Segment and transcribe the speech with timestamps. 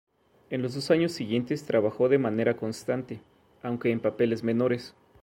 [0.49, 3.21] En los dos años siguientes trabajó de manera constante,
[3.61, 4.95] aunque en papeles menores.